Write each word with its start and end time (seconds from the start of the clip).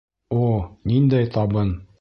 О, 0.37 0.47
ниндәй 0.93 1.31
табын! 1.37 1.75